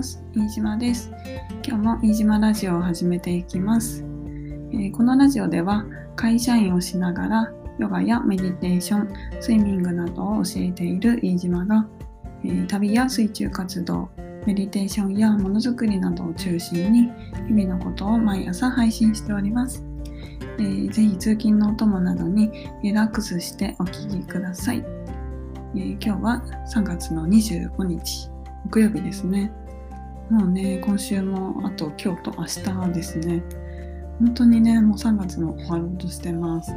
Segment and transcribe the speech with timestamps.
[0.00, 0.22] ます。
[0.34, 1.12] 飯島です。
[1.62, 4.02] 今日も飯島ラジオを始めていきます、
[4.72, 5.84] えー、このラジオでは
[6.16, 11.86] 会社員をしながらヨガやメディテーションスイミングなどを教えている飯島が、
[12.44, 14.08] えー、旅や水中活動
[14.46, 17.10] メディテーションやものづくりなどを中心に
[17.46, 19.84] 日々のことを毎朝配信しております。
[20.58, 22.50] えー、ぜひ通勤のお供などに
[22.82, 24.84] リラックスしてお聴きください、
[25.74, 26.42] えー、今日は
[26.74, 28.30] 3月の25日
[28.64, 29.52] 木曜日ですね。
[30.30, 33.42] もうね今週もあと今日と明日ですね。
[34.20, 36.72] 本当にねもう3月も終わろうとしてます。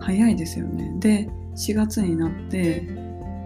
[0.00, 0.94] 早いですよね。
[0.98, 2.80] で4月になって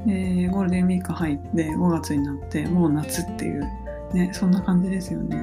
[0.07, 3.69] でゴールデンウィーク入って5月になってもう夏っていう
[4.15, 5.37] ねそんな感じですよね。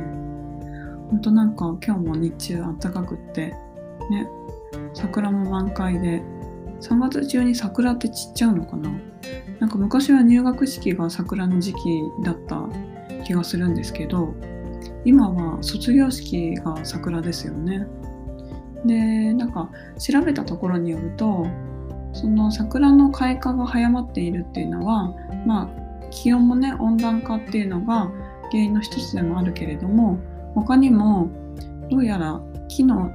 [1.09, 3.53] ほんとなんか今日も日中暖かくって
[4.09, 4.27] ね
[4.93, 6.21] 桜も満開で
[6.79, 8.89] 3月中に桜って散っちゃうのかな？
[9.59, 11.79] なんか昔は入学式が桜の時期
[12.23, 12.67] だった
[13.27, 14.33] 気がするんですけど
[15.05, 17.87] 今は卒業式が桜ですよね
[18.85, 21.45] でなんか調べたところによると
[22.13, 25.13] その桜の開花が早まっているっていうのは
[25.45, 28.09] まあ気温もね温暖化っていうのが
[28.51, 30.19] 原因の一つでもあるけれども
[30.55, 31.29] 他にも
[31.91, 33.11] どうやら木の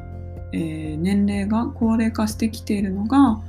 [0.53, 3.41] えー、年齢が高齢化してきているのが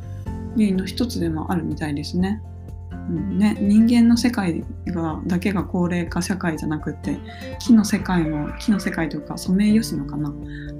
[0.55, 2.41] 原因の一つでもあるみたいですね。
[3.09, 7.17] ね、人間の世界がだけが高齢化社会じゃなくて
[7.59, 10.33] 木の世界も木の世界というかソメイヨシノかな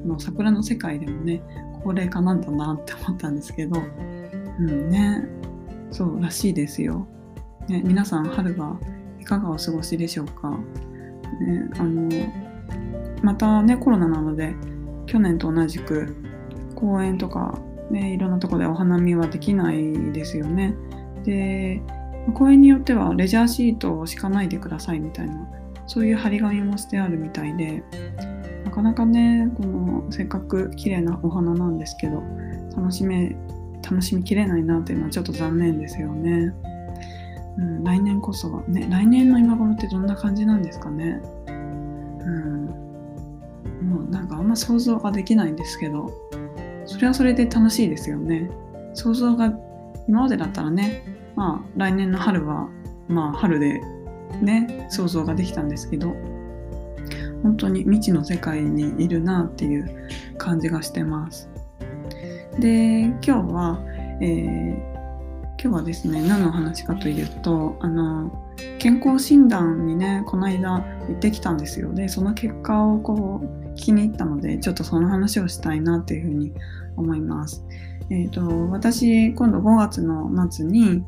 [0.05, 1.41] の桜の世界でもね
[1.83, 3.81] 高齢化なんだなって思ったんですけど、
[4.59, 5.27] うんね、
[5.91, 7.07] そうらしいですよ。
[7.67, 8.77] ね、皆さん春は
[9.19, 10.58] いかがお過ごしでしょうか、ね、
[11.77, 12.09] あの
[13.21, 14.55] またねコロナなので
[15.05, 16.15] 去年と同じく
[16.75, 17.58] 公園とか、
[17.89, 20.75] ね、いろんなとこでお花見はできないですよね。
[21.23, 21.81] で
[22.31, 25.47] 公園によってはレジャーシートを敷かないでくださいみたいな
[25.88, 27.83] そういう張り紙もしてあるみたいで
[28.64, 32.23] なかなかねこのせっかく綺麗なお花なんですけど
[32.75, 33.36] 楽しめ
[33.83, 36.53] 楽しみきれないなっていうのはちょっと残念ですよね。
[37.58, 41.21] うん、来年こそはね来年の今頃ってどんな感じなんですかね。
[41.48, 42.65] うん
[43.83, 46.11] もうなんかあんま想像ができないんですけど
[46.86, 48.49] それはそれで楽しいですよね
[48.93, 49.53] 想像が
[50.08, 51.03] 今までだったらね
[51.36, 52.70] まあ来年の春は
[53.08, 53.82] まあ春で
[54.42, 56.16] ね想像ができたんですけど
[57.44, 60.08] 本当に未知の世界にいるなっていう
[60.38, 61.49] 感じがしてます
[62.60, 63.80] で今日は、
[64.22, 64.76] えー、
[65.58, 68.32] 今日はですね何の話かというとあの
[68.80, 76.54] 健康診断にねこの間行ってきたんですよでその結果をこう気に入ったのでちょっとその話をしたいなっていうふうに
[76.95, 77.64] 思います。
[78.09, 81.03] えーと、私今度5月の末に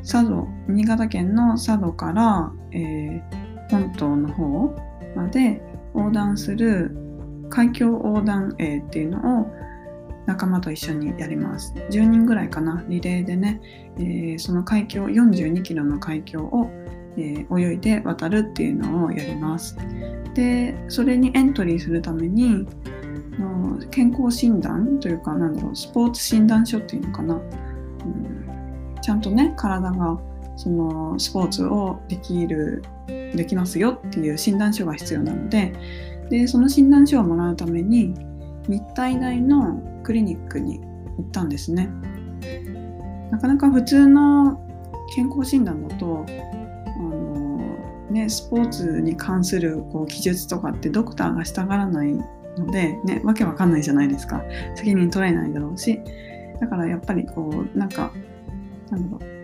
[0.00, 4.74] 佐渡新潟県の佐渡から、えー、本島の方
[5.14, 5.60] まで
[5.94, 6.96] 横断する
[7.50, 9.46] 海峡横断営っていうのを
[10.26, 11.72] 仲間と一緒にやります。
[11.90, 13.60] 10人ぐらいかな、リレーでね、
[13.96, 16.70] えー、その海峡、42キロの海峡を、
[17.16, 19.76] えー、泳いで渡るっていうのをやります。
[20.34, 22.66] でそれにエントリーするために
[23.38, 30.18] の健康診断というかなんだろうスポーツ診断書っていうのかな、うん、ちゃんとね体が
[30.56, 35.72] そのスポーツをできるできますよっていう診断書が必要なので
[36.30, 38.14] でその診断書をもらうために
[38.68, 41.88] 日体大のクリニックに行ったんですね。
[43.30, 44.60] なかなか普通の
[45.14, 47.58] 健康診断だとあの
[48.10, 52.18] ね、スポーツに関するこう記述とかってドクターが従わない
[52.60, 54.42] ので、ね、わけわかんないじゃないですか
[54.74, 56.00] 責任取れないだろうし
[56.60, 58.12] だからやっぱりこうなんか
[58.90, 59.38] なんだろう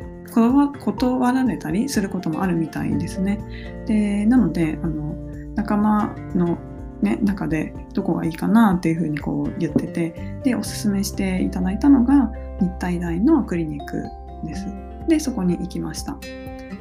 [0.80, 3.38] 断られたりすることもあるみたいですね。
[3.86, 5.14] でなのであの
[5.54, 6.58] 仲間の、
[7.02, 14.02] ね、中でどこがいいかなっていうふうにこう言っててでおすすめしていただいたのが日体大のクリニック
[14.44, 14.66] です。
[15.08, 16.18] でそこに行きました。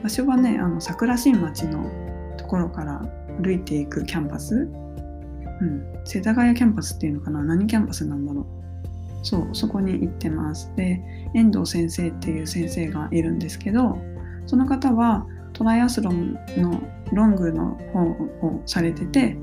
[0.02, 1.92] 場所はねあの桜新町の
[2.38, 3.02] ところから
[3.42, 4.68] 歩いていくキャンパス、
[5.64, 7.42] うん、世田谷キャンパスっていうのかな？
[7.44, 8.46] 何キャンパスなんだろう？
[9.26, 10.70] そうそこに行ってます。
[10.76, 11.02] で
[11.34, 13.98] 遠藤先生っていう先生がいるんですけど
[14.46, 16.82] その方はトライアスロンの
[17.14, 18.02] ロングの方
[18.46, 19.38] をされてて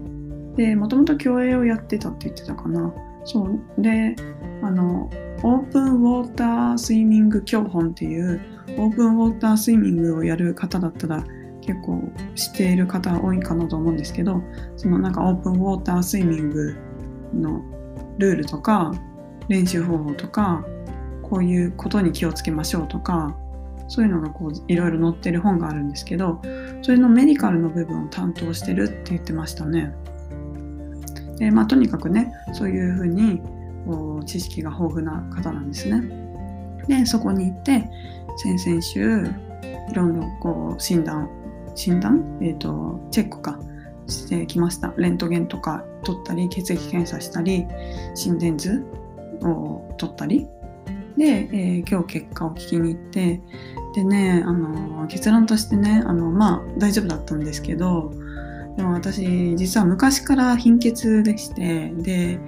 [0.57, 2.93] でもともと競泳をやってたって言ってたかな。
[3.25, 3.83] そう。
[3.83, 4.15] で
[4.63, 5.09] あの
[5.43, 8.41] オープンウォータースイミング教本っていう
[8.77, 11.25] オープンウォータースイミングをやる方だったら
[11.61, 12.03] 結構
[12.35, 14.43] 知っている方多いかなと思うんですけど
[14.77, 16.77] そのなんかオープンウォータースイミング
[17.35, 17.63] の
[18.19, 18.93] ルールとか
[19.49, 20.65] 練習方法とか
[21.23, 23.37] こういうことに気をつけましょうとか
[23.89, 26.41] そういうのがこういろいろ載ってる本があるんですけど
[26.83, 29.95] それのメディカルの部分を担当してるって言ってましたね。
[31.39, 33.41] でまあ、とにかくねそういうふうに
[33.87, 36.21] こう知識が豊富な方なんですね。
[36.87, 37.89] でそこに行って
[38.37, 39.27] 先々週
[39.91, 41.29] いろんなこう診断
[41.75, 43.59] 診断、えーと、チェックか
[44.07, 44.93] してきました。
[44.97, 47.67] レントゲンとか取ったり血液検査したり
[48.15, 48.85] 心電図
[49.43, 50.47] を取ったり
[51.17, 53.41] で、えー、今日結果を聞きに行って
[53.95, 58.13] でねあの結論としてねあのまあ大丈夫だったんですけど
[58.77, 62.41] でも私実は昔から貧血でしてで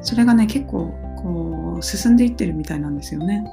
[0.00, 3.44] それがね結構こう進んでいってるみたいなんですよね。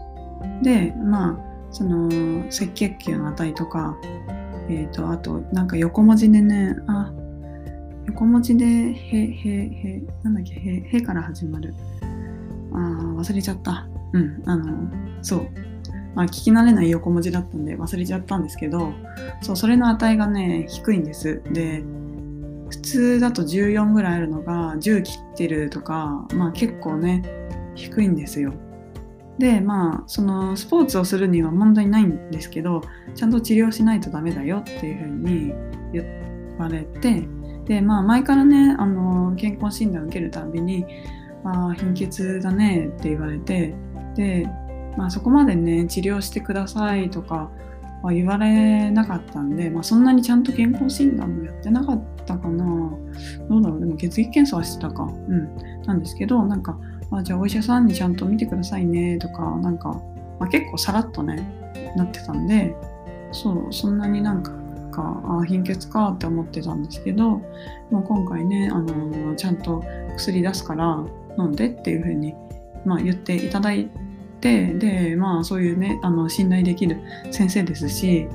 [0.64, 3.96] でまあその赤血球の値とか、
[4.70, 7.12] えーと、あとなんか横文字でねあ
[8.06, 11.74] 横文字で「へ」「へ」「へ」なんだっけ「へ」「へ」から始まる。
[12.72, 12.76] あ
[13.18, 13.88] 忘れちゃった。
[14.14, 14.90] うんあの
[15.22, 15.48] そう。
[16.16, 18.92] まあ、聞き慣れない横文字だったんで忘れちゃったんですけど
[19.42, 21.42] そうそれの値がね低いんです。
[21.52, 21.84] で
[22.70, 27.24] 普通だと14ぐらいあるのが10切ってるとかまあ結構ね
[27.76, 28.54] 低いんですよ。
[29.40, 32.82] でまあそのスポーツをするには問題ないんですけど
[33.16, 35.54] ちゃんと治療しないとダメだよっていうふうに
[35.94, 37.28] 言われて
[37.66, 40.86] でまあ前からねあの健康診断を受けるたびに
[41.46, 43.74] 「あ貧血だね」って言われて
[44.16, 44.46] で
[44.98, 47.50] まあ、そこまでね治療してくださいとか
[48.04, 52.66] は言われなかったんで、まあ、そんなにちゃんと健康診断もやってなかったかな。
[53.50, 53.80] どうだろう。
[53.80, 55.04] でも血液検査はしてたか。
[55.04, 55.84] うん。
[55.86, 56.78] なんですけどなんか、
[57.18, 59.90] あ、じゃあお医者さんにちゃんと見てくださいねとかなんか、
[60.40, 61.48] まあ、結構さらっとね
[61.96, 62.76] なってたんで
[63.32, 64.52] そうそんなになんか
[64.92, 67.30] かあ貧血かって思ってたんですけど
[67.92, 69.84] もう今回ねあのちゃんと
[70.18, 71.04] 薬出すから
[71.38, 72.34] 飲んでっていう風に
[72.86, 73.90] まあ、言っていただい
[74.42, 77.02] てでまあそういうねあの信頼できる
[77.32, 78.28] 先生ですし、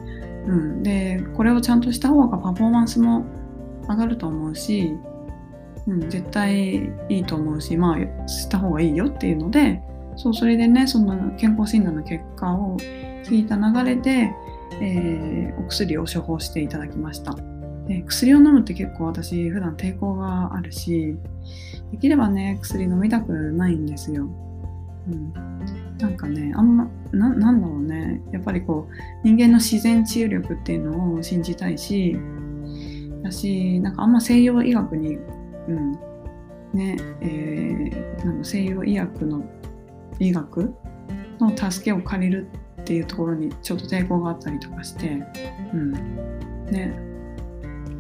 [0.46, 3.24] うん、でこれをちゃんとした方がパフォーマンスも
[3.88, 4.96] 上がると思うし、
[5.86, 9.82] うん、絶対いいと思うしまあした方がいいよっていうので
[10.16, 12.76] そうそれでねその健康診断の結果を
[13.24, 14.32] 聞いた流れで、
[14.80, 17.34] えー、お薬を処方していただきました。
[17.86, 21.16] で薬を飲むって結構私普段抵抗があるし
[21.92, 24.26] できればね薬飲みたくないんですよ。
[25.06, 25.32] うん、
[25.98, 32.16] なんかねあんまななんだろうねやっぱりこう人間の自然治癒力っていうのを信じたいし
[33.22, 35.18] だしなんかあんま西洋医学に、
[35.68, 35.92] うん。
[36.72, 39.44] ねえー、なん西洋医学の
[40.18, 40.74] 医学
[41.38, 42.48] の助けを借りる
[42.80, 45.22] っていうところにちょっと抵抗があったりとかして、
[45.72, 45.92] うん。
[46.66, 46.94] ね、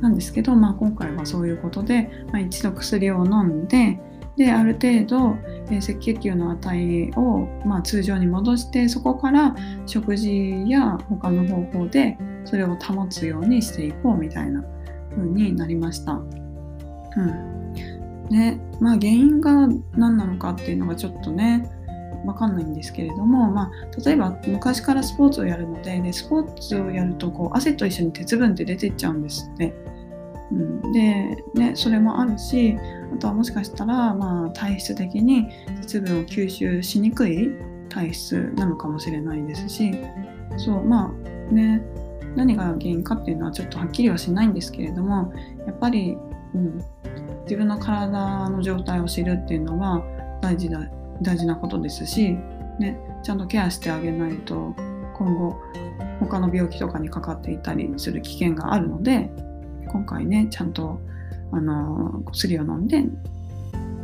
[0.00, 4.00] なんですけど、まあ、今回はそういうことで、まあ、一度薬を飲んで
[4.36, 5.36] である程度、
[5.70, 9.54] えー、赤血球の値を、まあ、通常に戻してそこから
[9.86, 14.62] 食事や他の方法でそれを保つようにしていこうみたいな
[15.10, 16.20] 風になりました。
[17.16, 17.54] うん。
[18.30, 21.70] ねまあ、原因が何なのかっていうのがちょっとね
[22.24, 29.74] わかんないんですけれども、まあ、例えば昔からスポーツをやるのででスポーツをやるとこう汗と一緒に鉄分って出てっちゃうんですって。
[30.52, 32.76] うん、で、ね、それもあるし
[33.12, 35.48] あとはもしかしたら、まあ、体質的に
[35.80, 37.50] 鉄分を吸収しにくい
[37.88, 39.94] 体質なのかもしれないですし。
[40.56, 41.12] そうま
[41.50, 41.82] あね
[42.36, 45.32] 何が原因かっていうのはちょっとはっきりはしないんですけれども
[45.66, 46.16] やっぱり、
[46.54, 46.84] うん、
[47.44, 50.02] 自分の体の状態を知るっていうのは
[50.40, 50.80] 大事だ
[51.22, 52.32] 大事なことですし、
[52.78, 54.74] ね、ちゃんとケアしてあげないと
[55.14, 55.56] 今後
[56.20, 59.30] 他の病気とかにかかっていたりする危険があるので
[59.88, 61.00] 今回ねちゃんと
[61.52, 63.04] あの薬を飲んで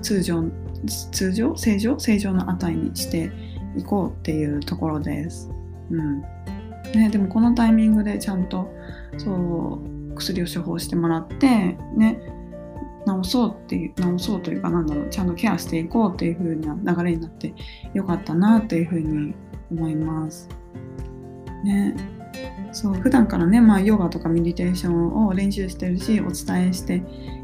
[0.02, 0.44] 通常
[1.10, 3.32] 通常正常正常の値にして
[3.76, 5.50] いこうっていうところです。
[5.90, 6.22] うん
[6.94, 8.72] ね、でもこのタイミングでちゃんと
[9.16, 12.20] そう薬を処方してもらってね
[13.22, 17.54] 治そうっていう治そうというかなんだろうちゃんとケアしていこうっていう風な流れになって
[17.94, 19.34] よかったなっていう風に
[19.70, 20.48] 思います。
[21.64, 21.94] ね、
[22.72, 27.02] そう普段からね、まあ、ヨガとかメディテーションを練習してるしお伝えして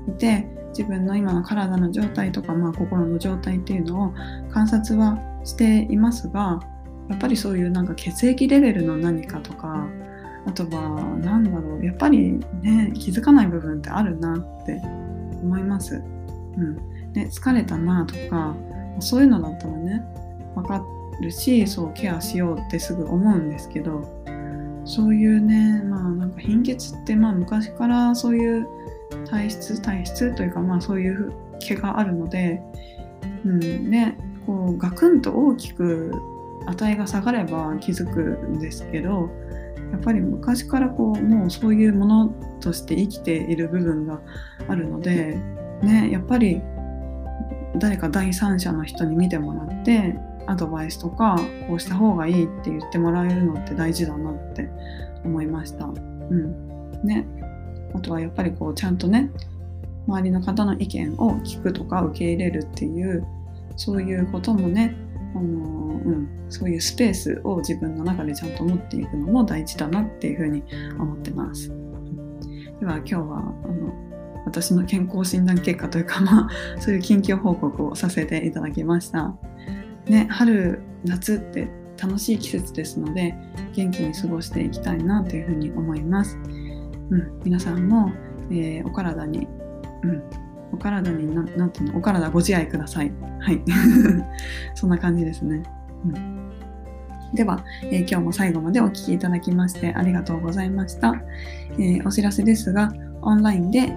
[0.08, 4.14] いて自分の今の体の状態とか、まあ、心の状態っていうのを
[4.50, 6.60] 観察はしていますが
[7.08, 9.86] やっぱりそういうなんか血液レベルの何かとか
[10.46, 12.32] あとは何だろうやっぱり
[12.62, 14.80] ね気づかない部分ってあるなって
[15.42, 16.02] 思います。
[16.56, 16.76] うん
[17.12, 18.54] ね、疲れたなとか
[19.00, 20.02] そういうのだったらね
[20.54, 20.84] 分か
[21.20, 24.02] るしそうケアしようってすぐ思うんですけど
[24.84, 28.66] そういうねまあなんか貧血ってまあ昔からそういう
[29.28, 32.62] 体質体質というかまあそういう毛があるので、
[33.44, 34.16] うんね、
[34.46, 36.12] こうガクンと大きく
[36.66, 39.30] 値が下がれば気づくんですけど
[39.92, 42.28] やっぱり昔からこうもうそういうもの
[42.60, 44.20] として生きている部分が
[44.68, 45.36] あるので、
[45.82, 46.60] ね、やっぱり
[47.76, 51.38] 誰か第三者の人に見てもらってアドバイスとか
[51.68, 54.68] こうした方がいいって言ってもらえるのって大事だなって
[55.24, 55.86] 思いました。
[55.86, 56.66] うん
[57.04, 57.26] ね、
[57.94, 59.30] あとはやっぱりこうちゃんとね
[60.08, 63.26] 周りの方の意見を聞くとか受け入れるっていう
[63.76, 64.96] そういうこともね
[65.36, 70.62] あの、うん、そういうスペースを自分の中でちゃんと持っていくのも大事だなっていうふうに
[70.98, 71.68] 思ってます。
[72.80, 73.94] では今日はあの
[74.44, 76.48] 私の健康診断結果というか、まあ、
[76.80, 79.36] そういう緊急報告をさせていただきました。
[80.06, 81.68] ね、春夏って
[82.00, 83.34] 楽しい季節ですので
[83.74, 86.38] 元気に過ごしていきたいなというふうに思います。
[87.10, 88.12] うん、皆さんも、
[88.50, 89.48] えー、お体に、
[90.02, 90.22] うん、
[90.72, 93.12] お体にななんていうのお体ご自愛ください。
[93.40, 93.62] はい。
[94.74, 95.62] そんな感じですね。
[96.04, 101.14] うん、では、えー、今日も最後までお聴きいただきましてありがとうございました。
[101.74, 102.92] えー、お知らせですが、
[103.22, 103.92] オンラインで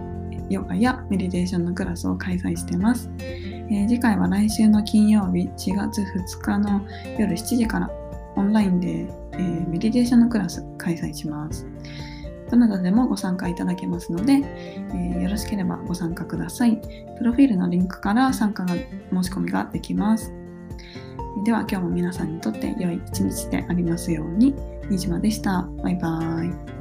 [0.50, 3.10] ヨガやメディテーションのクラスを開催してます。
[3.20, 6.82] えー、次回は来週の金曜日4月2日の
[7.20, 7.90] 夜7時から
[8.36, 9.38] オンラインで、え、
[9.70, 11.68] メディテーションのクラス開催します。
[12.50, 16.78] どなたでもご参加いただけますので、えー、よろしければご参加ください。
[17.18, 18.84] プロフィールのリンクから参加が申
[19.24, 20.34] し込みができます。
[21.46, 24.56] では今日も皆さんにとって良い一日でありますように。
[24.90, 25.70] 飯島でした。
[25.84, 26.79] バイバーイ。